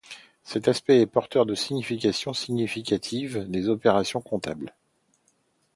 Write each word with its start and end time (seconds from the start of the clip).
Cet 0.43 0.67
aspect 0.67 1.01
est 1.01 1.05
porteur 1.05 1.45
de 1.45 1.53
simplifications 1.53 2.33
significatives 2.33 3.45
des 3.47 3.69
opérations 3.69 4.19
comptables. 4.19 4.73